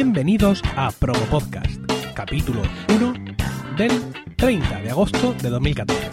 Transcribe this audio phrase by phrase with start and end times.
[0.00, 1.82] Bienvenidos a Promo Podcast,
[2.14, 3.14] capítulo 1
[3.76, 3.90] del
[4.36, 6.10] 30 de agosto de 2014.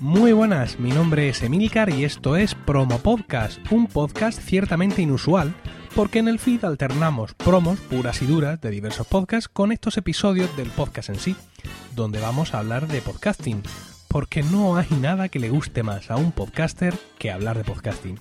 [0.00, 5.54] Muy buenas, mi nombre es Emilcar y esto es Promo Podcast, un podcast ciertamente inusual
[5.94, 10.54] porque en el feed alternamos promos puras y duras de diversos podcasts con estos episodios
[10.56, 11.36] del podcast en sí,
[11.94, 13.62] donde vamos a hablar de podcasting,
[14.08, 18.18] porque no hay nada que le guste más a un podcaster que hablar de podcasting.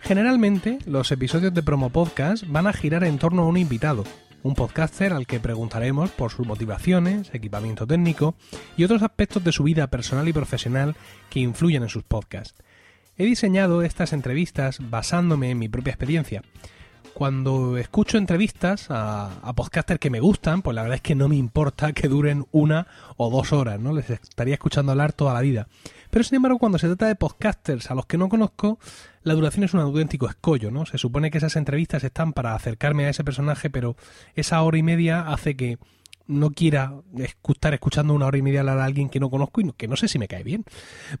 [0.00, 4.04] Generalmente, los episodios de Promo Podcast van a girar en torno a un invitado,
[4.42, 8.34] un podcaster al que preguntaremos por sus motivaciones, equipamiento técnico
[8.76, 10.94] y otros aspectos de su vida personal y profesional
[11.30, 12.54] que influyen en sus podcasts.
[13.16, 16.42] He diseñado estas entrevistas basándome en mi propia experiencia,
[17.14, 21.28] cuando escucho entrevistas a, a, podcasters que me gustan, pues la verdad es que no
[21.28, 23.92] me importa que duren una o dos horas, ¿no?
[23.92, 25.68] Les estaría escuchando hablar toda la vida.
[26.10, 28.78] Pero sin embargo, cuando se trata de podcasters a los que no conozco,
[29.22, 30.86] la duración es un auténtico escollo, ¿no?
[30.86, 33.96] Se supone que esas entrevistas están para acercarme a ese personaje, pero
[34.34, 35.78] esa hora y media hace que
[36.26, 36.94] no quiera
[37.48, 39.96] estar escuchando una hora y media hablar a alguien que no conozco y que no
[39.96, 40.64] sé si me cae bien.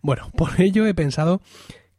[0.02, 1.40] Bueno, por ello he pensado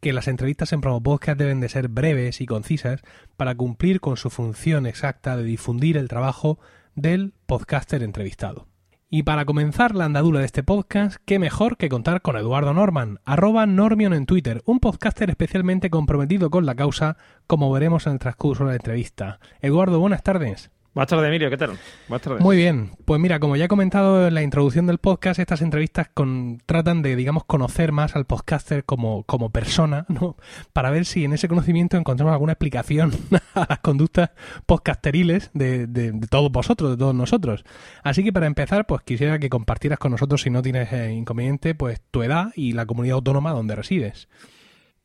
[0.06, 3.02] que las entrevistas en Promo Podcast deben de ser breves y concisas
[3.36, 6.60] para cumplir con su función exacta de difundir el trabajo
[6.94, 8.68] del podcaster entrevistado.
[9.10, 13.18] Y para comenzar la andadura de este podcast, qué mejor que contar con Eduardo Norman,
[13.24, 17.16] arroba Normion en Twitter, un podcaster especialmente comprometido con la causa,
[17.48, 19.40] como veremos en el transcurso de la entrevista.
[19.60, 20.70] Eduardo, buenas tardes.
[20.96, 21.72] Buenas tardes, Emilio, ¿qué tal?
[22.08, 22.40] Buenas tardes.
[22.40, 22.92] Muy bien.
[23.04, 27.02] Pues mira, como ya he comentado en la introducción del podcast, estas entrevistas con, tratan
[27.02, 30.36] de, digamos, conocer más al podcaster como, como persona, ¿no?
[30.72, 33.12] Para ver si en ese conocimiento encontramos alguna explicación
[33.54, 34.30] a las conductas
[34.64, 37.66] podcasteriles de, de, de todos vosotros, de todos nosotros.
[38.02, 41.74] Así que para empezar, pues quisiera que compartieras con nosotros, si no tienes eh, inconveniente,
[41.74, 44.28] pues tu edad y la comunidad autónoma donde resides.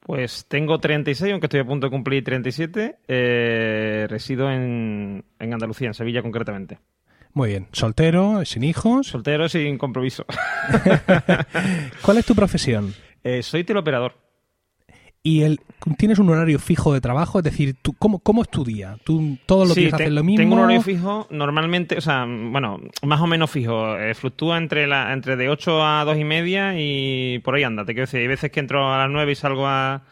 [0.01, 2.97] Pues tengo 36, aunque estoy a punto de cumplir 37.
[3.07, 6.79] Eh, resido en, en, Andalucía, en Sevilla concretamente.
[7.33, 7.67] Muy bien.
[7.71, 9.07] ¿Soltero, sin hijos?
[9.07, 10.25] Soltero, sin compromiso.
[12.01, 12.93] ¿Cuál es tu profesión?
[13.23, 14.20] Eh, soy teleoperador.
[15.23, 15.59] ¿Y el,
[15.97, 17.39] tienes un horario fijo de trabajo?
[17.39, 18.97] Es decir, ¿tú, cómo, ¿cómo es tu día?
[19.03, 20.41] ¿Tú todos los sí, días haces lo mismo?
[20.41, 23.97] Tengo un horario fijo, normalmente, o sea, bueno, más o menos fijo.
[23.99, 27.85] Eh, fluctúa entre, la, entre de 8 a 2 y media y por ahí anda.
[27.85, 30.03] Te quiero decir, hay veces que entro a las 9 y salgo a,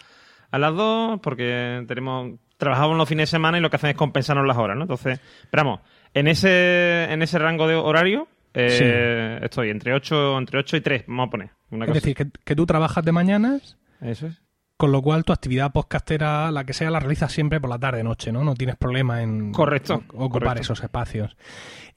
[0.52, 3.96] a las 2 porque tenemos trabajamos los fines de semana y lo que hacen es
[3.96, 4.84] compensarnos las horas, ¿no?
[4.84, 5.20] Entonces,
[5.50, 5.80] pero vamos,
[6.14, 9.46] en ese, en ese rango de horario eh, sí.
[9.46, 11.50] estoy entre 8, entre 8 y 3, vamos a poner.
[11.72, 12.00] Una es cosa.
[12.02, 13.78] decir, que, que tú trabajas de mañanas.
[14.02, 14.42] Eso es.
[14.80, 18.32] Con lo cual tu actividad podcastera, la que sea, la realizas siempre por la tarde-noche,
[18.32, 18.46] ¿no?
[18.46, 20.62] No tienes problema en correcto, ocupar correcto.
[20.62, 21.36] esos espacios.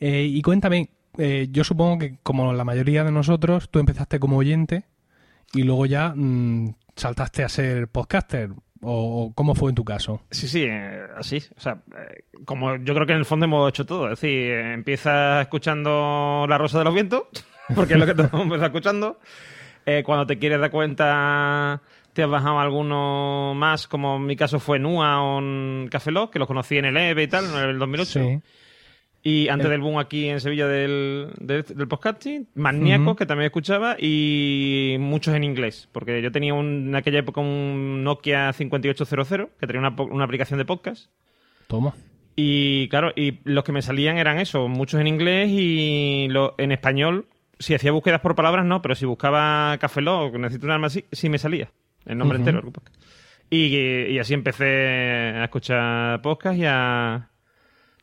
[0.00, 4.36] Eh, y cuéntame, eh, yo supongo que como la mayoría de nosotros, tú empezaste como
[4.36, 4.82] oyente
[5.52, 8.50] y luego ya mmm, saltaste a ser podcaster.
[8.80, 10.20] ¿O cómo fue en tu caso?
[10.32, 11.40] Sí, sí, eh, así.
[11.56, 11.78] O sea,
[12.44, 14.06] como yo creo que en el fondo hemos hecho todo.
[14.06, 17.26] Es decir, empiezas escuchando La Rosa de los Vientos,
[17.76, 19.20] porque es lo que todo el mundo está escuchando.
[20.04, 21.80] cuando te quieres dar cuenta
[22.12, 26.48] te has bajado alguno más, como en mi caso fue Nua o Lock, que los
[26.48, 28.20] conocí en el EVE y tal, en el 2008.
[28.20, 28.40] Sí.
[29.24, 33.16] Y antes del boom aquí en Sevilla del, del, del podcasting, Maníacos, uh -huh.
[33.16, 35.88] que también escuchaba, y muchos en inglés.
[35.92, 40.58] Porque yo tenía un, en aquella época un Nokia 5800, que tenía una, una aplicación
[40.58, 41.08] de podcast.
[41.68, 41.94] Toma.
[42.34, 46.72] Y claro, y los que me salían eran eso, muchos en inglés y lo, en
[46.72, 47.26] español.
[47.60, 51.04] Si hacía búsquedas por palabras, no, pero si buscaba Café Lock, necesito un arma así,
[51.12, 51.70] sí me salía.
[52.06, 52.48] El nombre uh -huh.
[52.48, 52.72] entero.
[53.50, 57.28] Y, y, así empecé a escuchar podcast y a,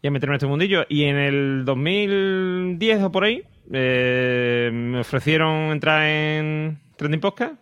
[0.02, 0.86] y a meterme en este mundillo.
[0.88, 3.44] Y en el 2010 o por ahí
[3.74, 7.56] eh, me ofrecieron entrar en Trending Podcast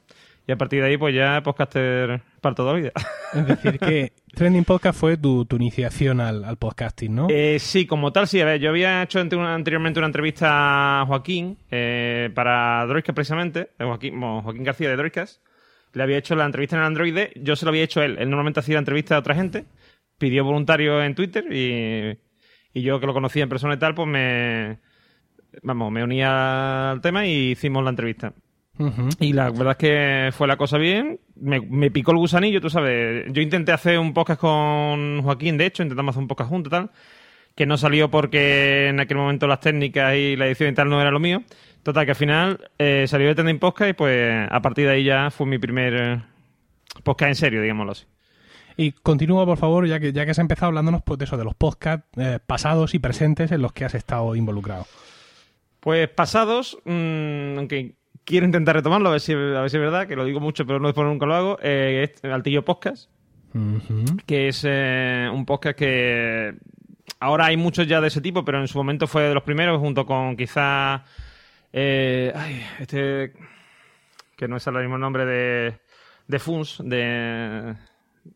[0.47, 2.91] y a partir de ahí pues ya podcaster para toda la vida.
[3.33, 7.27] Es decir, que Trending Podcast fue tu, tu iniciación al, al, podcasting, ¿no?
[7.29, 8.39] Eh, sí, como tal, sí.
[8.39, 14.17] A ver, yo había hecho anteriormente una entrevista a Joaquín eh, para Droidcast precisamente, Joaquín,
[14.17, 15.41] bueno, Joaquín García de Droidcast.
[15.93, 18.17] Le había hecho la entrevista en el Android, yo se lo había hecho él.
[18.19, 19.65] Él normalmente hacía la entrevista a otra gente,
[20.17, 22.17] pidió voluntario en Twitter y,
[22.73, 24.79] y yo que lo conocía en persona y tal, pues me,
[25.63, 28.33] vamos, me unía al tema y hicimos la entrevista.
[28.79, 29.15] Uh -huh.
[29.19, 31.19] Y la verdad es que fue la cosa bien.
[31.35, 33.25] Me, me, picó el gusanillo, tú sabes.
[33.33, 36.75] Yo intenté hacer un podcast con Joaquín, de hecho, intentamos hacer un podcast juntos y
[36.75, 36.91] tal,
[37.55, 41.01] que no salió porque en aquel momento las técnicas y la edición y tal no
[41.01, 41.41] era lo mío.
[41.87, 45.05] Total, que al final eh, salió de Trending Podcast y pues a partir de ahí
[45.05, 46.21] ya fue mi primer
[47.01, 48.03] podcast en serio, digámoslo así.
[48.75, 51.45] Y continúa, por favor, ya que, ya que has empezado hablándonos pues, de eso, de
[51.45, 54.85] los podcasts eh, pasados y presentes en los que has estado involucrado.
[55.79, 57.95] Pues pasados, mmm, aunque
[58.25, 60.65] quiero intentar retomarlo, a ver si, a ver si es verdad, que lo digo mucho,
[60.65, 61.57] pero no después nunca lo hago.
[61.61, 63.09] Eh, es Altillo Podcast,
[64.25, 66.53] que es eh, un podcast que
[67.21, 69.79] ahora hay muchos ya de ese tipo, pero en su momento fue de los primeros,
[69.79, 71.05] junto con quizá.
[71.73, 73.33] Eh, ay, este.
[74.35, 75.73] que no es ahora mismo el nombre de.
[76.27, 77.75] de Funs, de.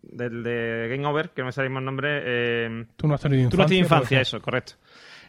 [0.04, 2.22] del de Game Over, que no me sale el mismo el nombre.
[2.24, 4.74] eh, Tú no has tenido Tú no has tenido infancia, infancia, eso, correcto.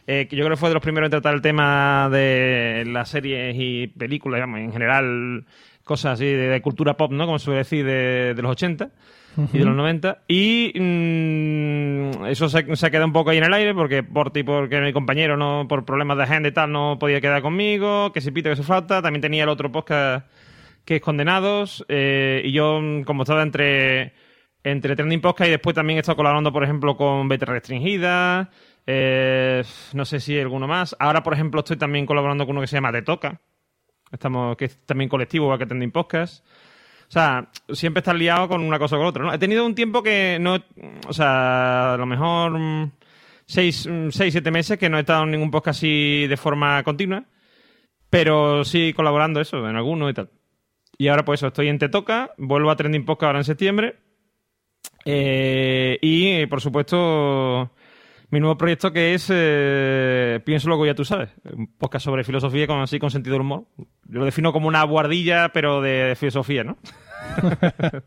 [0.05, 3.07] Eh, que yo creo que fue de los primeros en tratar el tema de las
[3.09, 5.45] series y películas, digamos, en general,
[5.85, 7.25] cosas así de, de cultura pop, ¿no?
[7.25, 8.89] Como se suele decir, de, de los 80
[9.51, 10.23] y de los 90.
[10.27, 14.31] Y mm, eso se, se ha quedado un poco ahí en el aire, porque por
[14.31, 18.11] ti, porque mi compañero, no por problemas de agenda y tal, no podía quedar conmigo,
[18.13, 19.01] que si pito, que se falta.
[19.01, 20.27] También tenía el otro podcast
[20.85, 21.85] que es Condenados.
[21.87, 24.13] eh, y yo, mm, como estaba entre,
[24.63, 28.49] entre Trending Podcast y después también he estado colaborando, por ejemplo, con Beta Restringida.
[28.85, 29.63] eh,
[29.93, 30.95] no sé si hay alguno más.
[30.99, 33.39] Ahora, por ejemplo, estoy también colaborando con uno que se llama Te Toca.
[34.11, 36.45] Estamos, que es también colectivo, igual que Trending Podcast.
[37.13, 39.31] O sea, siempre estás liado con una cosa o con otra, ¿no?
[39.31, 40.57] He tenido un tiempo que no...
[41.07, 42.91] O sea, a lo mejor mm,
[43.45, 46.81] seis, mm, seis, siete meses que no he estado en ningún podcast así de forma
[46.81, 47.23] continua.
[48.09, 50.31] Pero sí colaborando eso, en alguno y tal.
[50.97, 53.97] Y ahora pues eso, estoy en Te Toca, vuelvo a Trending Podcast ahora en septiembre.
[55.05, 57.69] Eh, y por supuesto,
[58.31, 61.29] mi nuevo proyecto que es eh, Pienso lo que ya tú sabes.
[61.43, 63.65] Un podcast sobre filosofía con así con sentido del humor.
[63.77, 66.79] Yo lo defino como una guardilla, pero de filosofía, ¿no?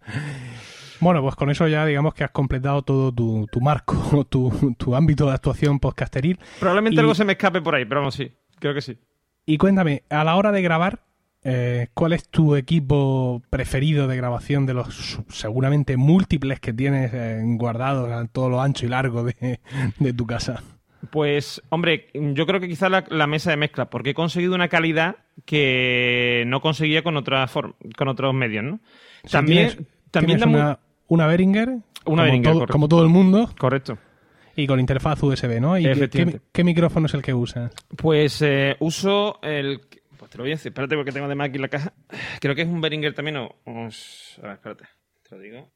[0.98, 4.96] Bueno, pues con eso ya digamos que has completado todo tu, tu marco, tu, tu
[4.96, 6.38] ámbito de actuación podcasteril.
[6.58, 8.32] Probablemente Y- algo se me escape por ahí, pero vamos, sí.
[8.58, 8.96] Creo que sí.
[9.44, 11.00] Y cuéntame, a la hora de grabar,
[11.44, 17.42] eh, ¿cuál es tu equipo preferido de grabación de los seguramente múltiples que tienes eh,
[17.44, 19.60] guardados a todo lo ancho y largo de,
[19.98, 20.62] de tu casa?
[21.10, 24.68] Pues, hombre, yo creo que quizá la, la mesa de mezcla, porque he conseguido una
[24.68, 28.80] calidad que no conseguía con form- con otros medios, ¿no?
[29.26, 30.78] Si también tienes- también tienes una,
[31.08, 33.98] una Behringer, Una como, Behringer, todo, como todo el mundo, Correcto.
[34.56, 35.76] y con interfaz USB, ¿no?
[35.78, 36.38] ¿Y qué, Efectivamente.
[36.40, 37.72] qué- qué micrófono es el que usas?
[37.96, 39.80] Pues eh, uso el.
[40.16, 41.92] Pues te lo voy a decir, espérate porque tengo además aquí la caja.
[42.40, 43.54] Creo que es un Behringer también o.
[43.66, 44.84] a ver, espérate.
[45.28, 45.68] Te lo digo.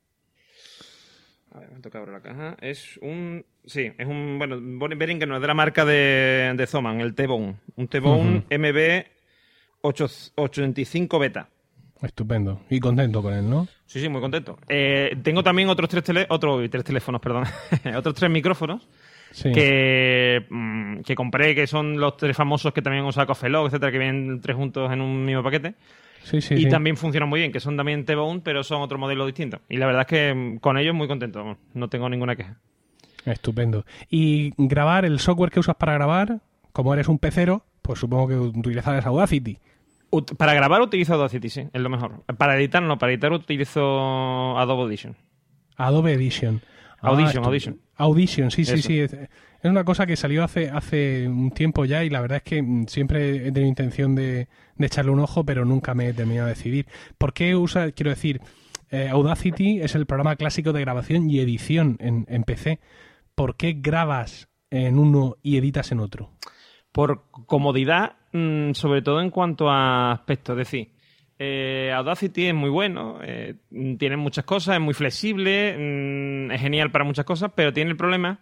[1.53, 2.57] A ver, me toca abrir la caja.
[2.61, 3.45] Es un.
[3.67, 4.39] Sí, es un.
[4.39, 4.59] Bueno,
[4.97, 7.57] Behringer no es de la marca de, de Zoman, el T-Bone.
[7.77, 9.05] Un T-Bone MB
[9.83, 10.07] 8
[10.37, 11.49] 85 Beta.
[12.03, 12.61] Estupendo.
[12.71, 13.67] Y contento con él, ¿no?
[13.87, 14.59] Sí, sí, muy contento.
[14.69, 17.45] Eh, tengo también otros tres, tele, otro, tres teléfonos, perdón.
[17.97, 18.89] otros tres micrófonos
[19.33, 19.53] Sí.
[19.53, 23.99] que, mm, que compré, que son los tres famosos que también usa Cofelog, etcétera, que
[23.99, 25.75] vienen tres juntos en un mismo paquete.
[26.25, 26.69] Sí, sí, y sí.
[26.69, 29.61] también funcionan muy bien, que son también T-Bone, pero son otro modelo distinto.
[29.69, 32.57] Y la verdad es que mm, con ellos muy contento, no tengo ninguna queja.
[33.25, 33.85] Estupendo.
[34.09, 36.41] Y grabar, el software que usas para grabar,
[36.73, 39.59] como eres un pecero, pues supongo que utilizarás Audacity.
[40.37, 42.25] Para grabar utilizo Audacity, sí, es lo mejor.
[42.37, 45.17] Para editar no, para editar utilizo Adobe Audition.
[45.77, 46.61] Adobe Edition.
[47.03, 47.81] Audition, estu- Audition.
[47.97, 48.89] Audition, sí, sí, Eso.
[48.89, 49.01] sí.
[49.01, 52.43] Es, es una cosa que salió hace, hace un tiempo ya y la verdad es
[52.43, 56.13] que mm, siempre he tenido intención de, de echarle un ojo, pero nunca me he
[56.13, 56.87] terminado de decidir.
[57.17, 58.41] ¿Por qué usa, quiero decir,
[58.91, 62.81] eh, Audacity es el programa clásico de grabación y edición en, en PC?
[63.35, 66.33] ¿Por qué grabas en uno y editas en otro?
[66.93, 70.55] Por comodidad, mm, sobre todo en cuanto a aspectos.
[70.55, 70.89] Es decir,
[71.39, 73.55] eh, Audacity es muy bueno, eh,
[73.99, 77.97] tiene muchas cosas, es muy flexible, mm, es genial para muchas cosas, pero tiene el
[77.97, 78.41] problema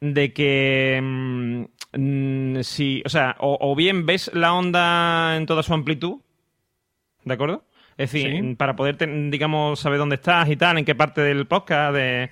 [0.00, 5.72] de que mm, si, o sea, o, o bien ves la onda en toda su
[5.74, 6.20] amplitud,
[7.24, 7.64] ¿de acuerdo?
[7.96, 8.54] Es decir, Sí.
[8.54, 12.30] para poder, ten- digamos, saber dónde estás y tal, en qué parte del podcast, de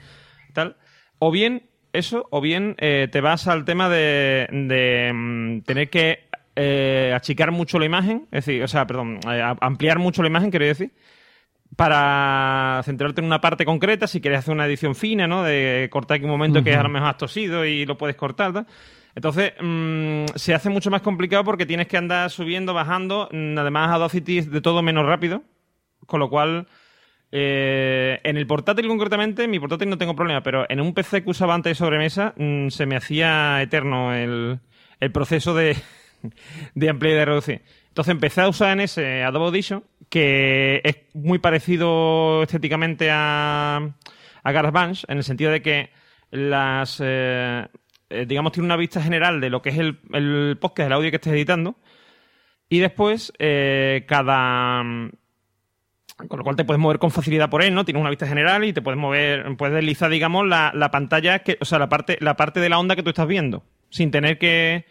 [0.52, 0.76] tal.
[1.18, 6.25] O bien eso, o bien eh, te vas al tema de, de, tener que
[6.56, 10.50] eh, achicar mucho la imagen, es decir, o sea, perdón, eh, ampliar mucho la imagen,
[10.50, 10.92] quiero decir,
[11.76, 15.42] para centrarte en una parte concreta, si quieres hacer una edición fina, ¿no?
[15.42, 16.80] De cortar aquí un momento que Ujú.
[16.80, 18.66] a lo mejor has tosido y lo puedes cortar, tal.
[19.14, 23.28] Entonces, mm, se hace mucho más complicado porque tienes que andar subiendo, bajando.
[23.32, 25.42] Mm, Además, Audacity es de todo menos rápido.
[26.06, 26.68] Con lo cual,
[27.32, 31.24] eh, en el portátil concretamente, en mi portátil no tengo problema, pero en un PC
[31.24, 34.60] que usaba antes de sobremesa, mm, se me hacía eterno el,
[35.00, 35.76] el proceso de,
[36.74, 37.62] de ampliar y de reducir.
[37.88, 43.76] Entonces empecé a usar en ese Adobe Audition, que es muy parecido estéticamente a,
[44.42, 45.90] a GarageBand, en el sentido de que
[46.30, 47.66] las, eh,
[48.10, 51.10] eh, digamos, tiene una vista general de lo que es el, el podcast, el audio
[51.10, 51.76] que estés editando,
[52.68, 54.82] y después eh, cada...
[56.28, 57.84] Con lo cual te puedes mover con facilidad por él, ¿no?
[57.84, 61.58] Tienes una vista general y te puedes mover, puedes deslizar, digamos, la, la pantalla, que,
[61.60, 64.38] o sea, la parte, la parte de la onda que tú estás viendo, sin tener
[64.38, 64.86] que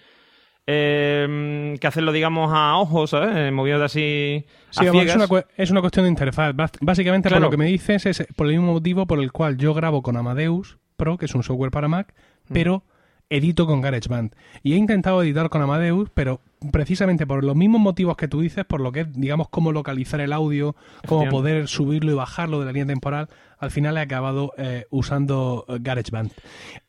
[0.67, 3.51] eh, que hacerlo, digamos, a ojos, ¿sabes?
[3.51, 6.53] Moviendo así a Sí, es, una, es una cuestión de interfaz.
[6.81, 7.41] Básicamente, Claro.
[7.43, 10.01] por lo que me dices, es por el mismo motivo por el cual yo grabo
[10.01, 12.13] con Amadeus Pro, que es un software para Mac,
[12.49, 12.53] Mm.
[12.53, 12.83] pero
[13.29, 14.35] edito con GarageBand.
[14.63, 16.41] Y he intentado editar con Amadeus, pero
[16.71, 20.19] precisamente por los mismos motivos que tú dices, por lo que es, digamos, cómo localizar
[20.19, 20.75] el audio,
[21.07, 25.65] cómo poder subirlo y bajarlo de la línea temporal, al final he acabado eh, usando
[25.67, 26.31] eh, GarageBand.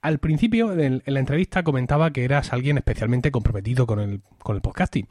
[0.03, 4.57] Al principio, en, en la entrevista, comentaba que eras alguien especialmente comprometido con el, con
[4.57, 5.09] el podcasting.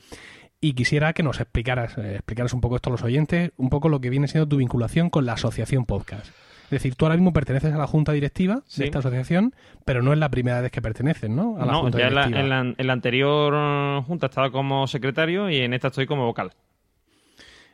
[0.61, 3.89] Y quisiera que nos explicaras, eh, explicaras un poco esto a los oyentes, un poco
[3.89, 6.27] lo que viene siendo tu vinculación con la asociación podcast.
[6.65, 8.81] Es decir, tú ahora mismo perteneces a la junta directiva Sí.
[8.81, 9.53] de esta asociación,
[9.85, 11.55] pero no es la primera vez que perteneces, ¿no?
[11.59, 12.41] A la no, junta ya en la, directiva.
[12.43, 16.51] en, la, en la anterior junta estaba como secretario y en esta estoy como vocal.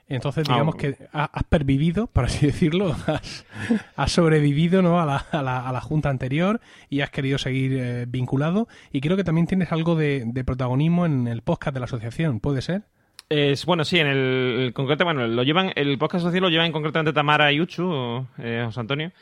[0.08, 3.46] Entonces, Ah, digamos que ha- has pervivido, por así decirlo, has,
[3.96, 5.00] has sobrevivido ¿no?
[5.00, 8.68] a, la, a, la, a la junta anterior y has querido seguir eh, vinculado.
[8.92, 12.42] Y creo que también tienes algo de, de protagonismo en el podcast de la asociación,
[12.42, 12.84] ¿puede ser?
[13.32, 17.14] Es, bueno, sí, en el, concreto, bueno, lo llevan, el podcast social lo llevan concretamente
[17.14, 19.14] Tamara y Uchu, eh, José Antonio.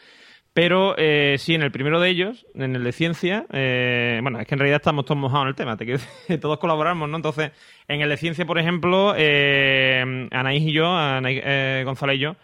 [0.51, 4.47] Pero eh, sí, en el primero de ellos, en el de ciencia, eh, bueno, es
[4.47, 7.17] que en realidad estamos todos mojados en el tema, te quiero decir, todos colaboramos, ¿no?
[7.17, 7.51] Entonces,
[7.87, 12.35] en el de ciencia, por ejemplo, eh, Anaís y yo, Anaís eh, González y yo,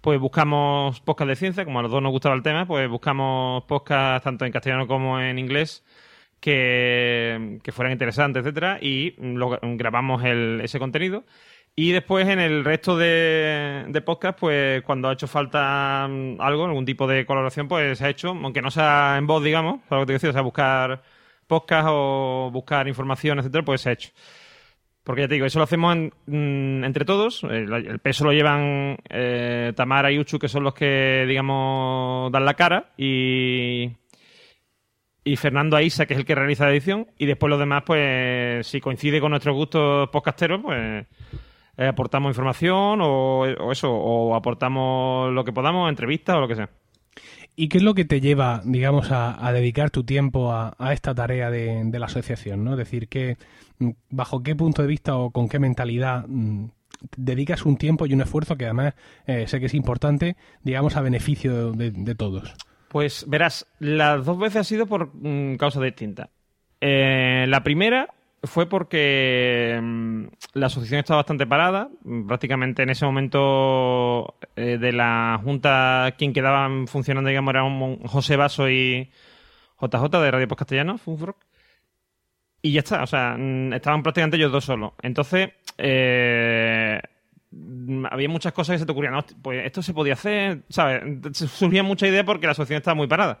[0.00, 3.64] pues buscamos podcast de ciencia, como a los dos nos gustaba el tema, pues buscamos
[3.64, 5.84] podcast tanto en castellano como en inglés
[6.40, 11.24] que, fueran interesantes, etcétera, y lo, grabamos el- ese contenido.
[11.76, 16.64] Y después en el resto de, de podcast, pues cuando ha hecho falta mm, algo,
[16.64, 20.00] algún tipo de colaboración, pues se ha hecho, aunque no sea en voz, digamos, ¿sabes
[20.00, 20.30] lo que te decía?
[20.30, 21.02] O sea, buscar
[21.46, 24.10] podcast o buscar información, etcétera, pues se ha hecho.
[25.02, 27.42] Porque ya te digo, eso lo hacemos en- mm, entre todos.
[27.44, 32.44] El, el peso lo llevan eh, Tamara y Uchu, que son los que, digamos, dan
[32.44, 32.90] la cara.
[32.98, 33.90] Y,
[35.24, 37.06] y Fernando Aisa, que es el que realiza la edición.
[37.18, 41.06] Y después los demás, pues, si coincide con nuestros gustos podcasteros, pues
[41.76, 46.70] eh, aportamos información o, eso, o aportamos lo que podamos, entrevistas o lo que sea.
[47.56, 51.50] ¿Y qué es lo que te lleva, digamos, a, dedicar tu tiempo a, esta tarea
[51.50, 52.64] de, la asociación?
[52.64, 52.72] ¿no?
[52.72, 53.36] Es decir, que,
[54.08, 56.66] ¿bajo qué punto de vista o con qué mentalidad mm,
[57.16, 58.94] dedicas un tiempo y un esfuerzo que además
[59.26, 62.54] eh, sé que es importante, digamos, a beneficio de todos?
[62.90, 66.28] Pues verás, las dos veces ha sido por mm, causas distintas.
[66.80, 71.88] Eh, la primera fue porque mm, la asociación estaba bastante parada.
[72.02, 78.02] Mm, Prácticamente en ese momento eh, de la junta, quien quedaban funcionando, digamos, era un,
[78.08, 79.08] José Vaso y
[79.80, 81.36] JJ de Radio Post Castellano, Funfrock.
[82.60, 84.94] Y ya está, o sea, mm, estaban prácticamente ellos dos solos.
[85.02, 87.00] Entonces, eh,
[88.10, 89.14] había muchas cosas que se te ocurrían.
[89.14, 91.02] "Hosti, Pues esto se podía hacer, ¿sabes?
[91.34, 93.40] Surgían muchas ideas porque la asociación estaba muy parada.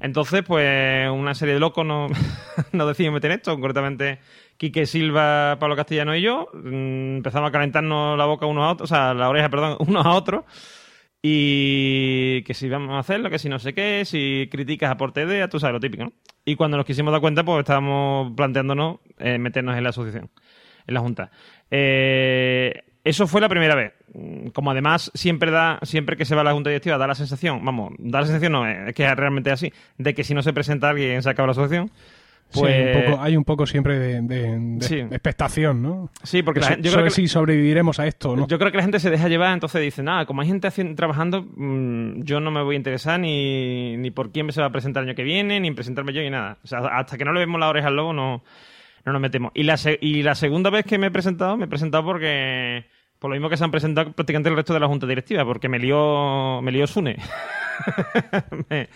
[0.00, 2.10] Entonces, pues una serie de locos nos,
[2.72, 4.18] nos decidimos meter esto, concretamente
[4.56, 6.48] Quique Silva, Pablo Castellano y yo.
[6.54, 10.04] Mm, Empezamos a calentarnos la boca unos a otros, o sea, la oreja, perdón, unos
[10.06, 10.44] a otros.
[11.24, 15.48] Y que si vamos a hacerlo, que si no sé qué, si criticas aporte idea,
[15.48, 16.12] tú sabes lo típico, ¿no?
[16.44, 20.30] Y cuando nos quisimos dar cuenta, pues estábamos planteándonos eh, meternos en la asociación,
[20.86, 21.30] en la Junta.
[21.70, 23.92] Eh, eso fue la primera vez.
[24.14, 27.14] Mm, Como además siempre da, siempre que se va a la Junta Directiva, da la
[27.14, 30.42] sensación, vamos, da la sensación no, es que es realmente así, de que si no
[30.42, 31.90] se presenta alguien se acaba la asociación.
[32.54, 34.96] Pues Sí, un poco- hay un poco siempre de, de- de Sí.
[34.98, 36.10] expectación, ¿no?
[36.22, 38.46] sí, porque la gente- yo creo que si sobreviviremos a esto no.
[38.46, 41.42] Yo creo que la gente se deja llevar, entonces dice, nada, como hay gente trabajando,
[41.56, 45.02] mm, yo no me voy a interesar ni, ni por quién se va a presentar
[45.02, 46.58] el año que viene, ni presentarme yo, ni nada.
[46.62, 48.42] O sea, hasta que no le vemos la oreja al lobo, no,
[49.04, 49.52] no nos metemos.
[49.54, 52.84] Y la, y la segunda vez que me he presentado, me he presentado porque,
[53.18, 55.68] por lo mismo que se han presentado prácticamente el resto de la junta directiva, porque
[55.68, 57.16] me lió, me lió Sune.
[58.70, 58.88] me,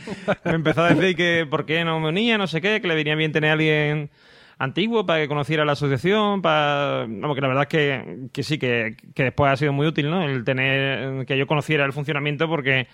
[0.44, 2.94] me empezó a decir que por qué no me unía, no sé qué, que le
[2.94, 4.10] venía bien tener a alguien
[4.58, 7.06] antiguo para que conociera la asociación, para...
[7.08, 10.10] Vamos, que la verdad es que, que sí, que, que después ha sido muy útil,
[10.10, 10.22] ¿no?
[10.24, 11.26] El tener...
[11.26, 12.88] que yo conociera el funcionamiento porque...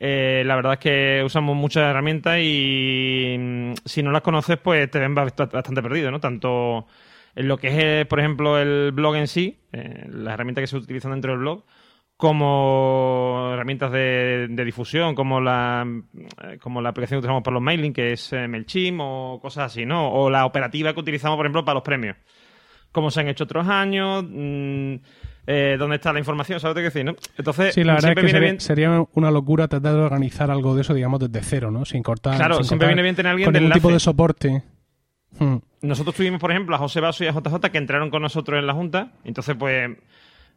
[0.00, 4.90] eh, la verdad es que usamos muchas herramientas y mm, si no las conoces, pues
[4.90, 6.20] te ven bast- bastante perdido, ¿no?
[6.20, 6.86] Tanto
[7.34, 10.66] en lo que es, eh, por ejemplo, el blog en sí, eh, las herramientas que
[10.68, 11.64] se utilizan dentro del blog,
[12.16, 15.86] como herramientas de, difusión, como la,
[16.42, 19.84] eh, como la aplicación que utilizamos para los mailing, que es MailChimp o cosas así,
[19.84, 20.10] ¿no?
[20.12, 22.16] O la operativa que utilizamos, por ejemplo, para los premios.
[22.94, 24.94] Como se han hecho otros años, mm,
[25.48, 27.16] eh, dónde está la información, ¿sabes lo que decir, no?
[27.36, 29.00] Entonces, Sí, la verdad es siempre que viene sería, bien...
[29.00, 31.84] sería una locura tratar de organizar algo de eso, digamos, desde cero, ¿no?
[31.84, 32.36] Sin cortar.
[32.36, 34.62] Claro, sin siempre cortar viene bien tener alguien con de ningún tipo de soporte.
[35.38, 35.56] Hmm.
[35.82, 38.66] Nosotros tuvimos, por ejemplo, a José Basso y a JJ que entraron con nosotros en
[38.66, 39.12] la Junta.
[39.24, 39.90] Entonces, pues,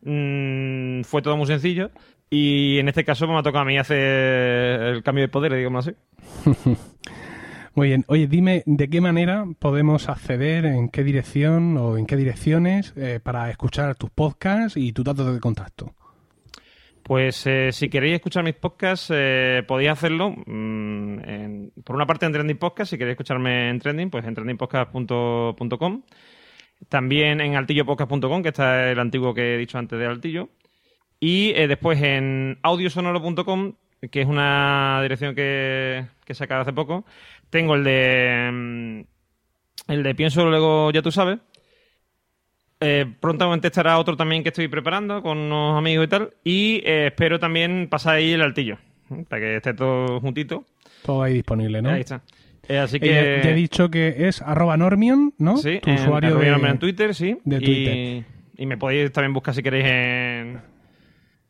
[0.04, 1.90] mm, fue todo muy sencillo.
[2.30, 5.54] Y en este caso pues, me ha tocado a mí hacer el cambio de poder,
[5.54, 5.98] digamos así.
[7.78, 8.06] Muy bien.
[8.08, 13.20] Oye, dime de qué manera podemos acceder, en qué dirección o en qué direcciones eh,
[13.22, 15.94] para escuchar tus podcasts y tus datos de contacto.
[17.04, 20.32] Pues eh, si queréis escuchar mis podcasts, eh, podéis hacerlo.
[20.32, 24.34] mm, en- por una parte en Trending Podcast, si queréis escucharme en Trending, pues en
[24.34, 26.02] trendingpodcast.com.
[26.90, 30.50] También en altillopodcast.com, que está el antiguo que he dicho antes de Altillo.
[31.20, 33.74] Y después en audiosonoro.com,
[34.12, 37.06] que es una dirección que, que he sacado hace poco.
[37.50, 38.50] Tengo el de.
[38.52, 41.40] mm, El de Pienso Luego Ya Tú Sabes.
[42.80, 46.34] Eh, prontamente estará otro también que estoy preparando con unos amigos y tal.
[46.44, 48.78] Y eh, espero también pasar ahí el altillo.
[49.30, 50.66] Para que esté todo juntito.
[51.04, 51.90] Todo ahí disponible, ¿no?
[51.90, 52.22] Ahí está.
[52.68, 53.42] Eh, así que.
[53.44, 55.58] ya he dicho que es arroba Normion, ¿no?
[55.58, 56.50] Sí, tu en, usuario de...
[56.50, 57.38] En Twitter, sí.
[57.46, 58.26] de Y- Twitter.
[58.58, 60.62] Y, me podéis también buscar si queréis en,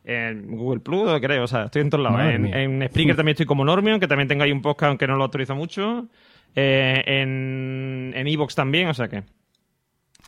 [0.07, 1.41] en Google Plus o queréis.
[1.41, 2.33] O sea, estoy en todos lados.
[2.33, 5.17] En, en Spreaker también estoy como Normion, que también tengo ahí un podcast aunque no
[5.17, 6.07] lo autorizo mucho.
[6.55, 9.23] Eh, en en Evox también, o sea que.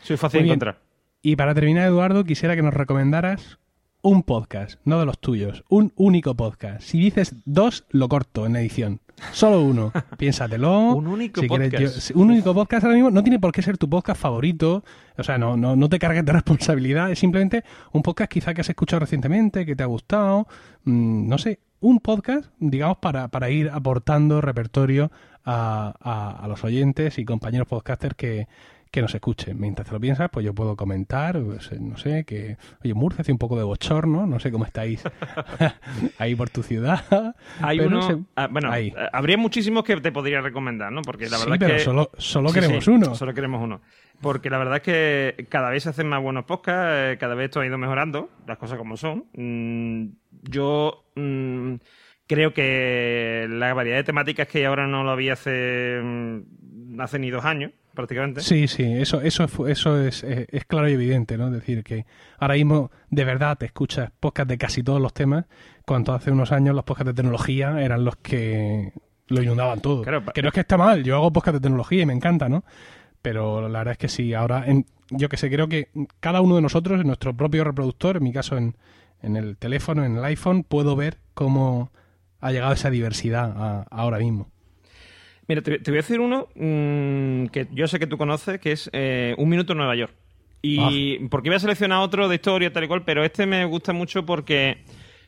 [0.01, 0.79] Soy fácil de encontrar.
[1.21, 3.57] Y para terminar, Eduardo, quisiera que nos recomendaras
[4.01, 6.81] un podcast, no de los tuyos, un único podcast.
[6.81, 8.99] Si dices dos, lo corto en edición.
[9.31, 9.91] Solo uno.
[10.17, 10.93] Piénsatelo.
[10.93, 12.09] Un único Si quieres, podcast.
[12.11, 14.83] yo- un único podcast ahora mismo no tiene por qué ser tu podcast favorito.
[15.17, 17.11] O sea, no, no, no te cargues de responsabilidad.
[17.11, 20.47] Es simplemente un podcast quizá que has escuchado recientemente, que te ha gustado.
[20.83, 25.11] Mm, no sé, un podcast, digamos, para, para ir aportando repertorio
[25.45, 28.47] a, a- a los oyentes y compañeros podcasters que,
[28.91, 29.59] que nos escuchen.
[29.59, 33.31] Mientras te lo piensas, pues yo puedo comentar, pues, no sé, que, oye, Murcia hace
[33.31, 35.03] un poco de bochorno, no sé cómo estáis
[36.17, 37.35] ahí por tu ciudad.
[37.61, 38.25] Hay pero uno.
[38.35, 38.87] ah, bueno, ahí.
[38.97, 41.01] eh, habría muchísimos que te podría recomendar, ¿no?
[41.01, 41.85] Porque la Sí, verdad pero es que.
[41.85, 43.15] solo, solo Sí, queremos sí, uno.
[43.15, 43.81] Solo queremos uno.
[44.21, 47.45] Porque la verdad es que cada vez se hacen más buenos podcasts, eh, cada vez
[47.45, 49.25] esto ha ido mejorando, las cosas como son.
[49.33, 50.07] Mm,
[50.43, 51.75] yo mm,
[52.27, 57.29] creo que la variedad de temáticas que ahora no lo había hace, mm, hace ni
[57.29, 58.41] dos años, prácticamente.
[58.41, 61.47] Sí, sí, eso, eso, es- eso es, es, es claro y evidente, ¿no?
[61.47, 62.05] Es decir, que
[62.37, 65.45] ahora mismo de verdad te escuchas podcast de casi todos los temas,
[65.85, 68.93] cuando hace unos años los podcasts de tecnología eran los que
[69.27, 70.01] lo inundaban todo.
[70.03, 72.47] Claro, que no es que esté mal, yo hago podcast de tecnología y me encanta,
[72.49, 72.63] ¿no?
[73.21, 76.55] Pero la verdad es que sí, ahora, en, yo que sé, creo que cada uno
[76.55, 78.75] de nosotros, en nuestro propio reproductor, en mi caso en,
[79.21, 81.91] en el teléfono, en el iPhone, puedo ver cómo
[82.39, 84.49] ha llegado esa diversidad a- ahora mismo.
[85.49, 88.71] Mira, te, te voy a decir uno mm, que yo sé que tú conoces, que
[88.71, 90.13] es eh, Un Minuto en Nueva York.
[90.61, 93.91] Y porque iba a seleccionar otro de historia tal y cual, pero este me gusta
[93.91, 94.77] mucho porque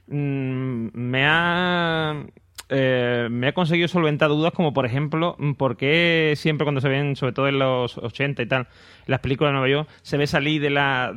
[0.07, 2.23] mm, me ha
[2.69, 6.87] eh, me ha conseguido solventar dudas como por ejemplo mm, por qué siempre cuando se
[6.89, 8.67] ven sobre todo en los 80 y tal
[9.07, 11.13] las películas de Nueva York se ve salir de la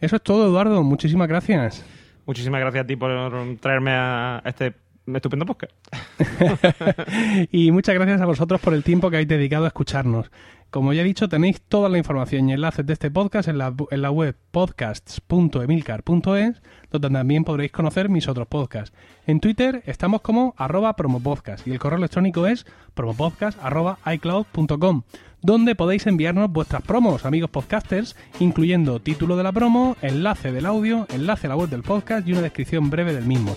[0.00, 0.84] Eso es todo, Eduardo.
[0.84, 1.84] Muchísimas gracias.
[2.24, 3.10] Muchísimas gracias a ti por
[3.58, 4.74] traerme a este
[5.12, 5.72] estupendo podcast.
[7.50, 10.30] y muchas gracias a vosotros por el tiempo que habéis dedicado a escucharnos.
[10.70, 13.74] Como ya he dicho, tenéis toda la información y enlaces de este podcast en la,
[13.90, 18.94] en la web podcasts.emilcar.es, donde también podréis conocer mis otros podcasts.
[19.26, 25.04] En Twitter estamos como arroba promopodcast y el correo electrónico es promopodcast.icloud.com,
[25.40, 31.06] donde podéis enviarnos vuestras promos, amigos podcasters, incluyendo título de la promo, enlace del audio,
[31.10, 33.56] enlace a la web del podcast y una descripción breve del mismo.